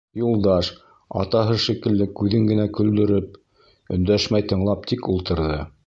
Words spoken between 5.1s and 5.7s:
ултырҙы.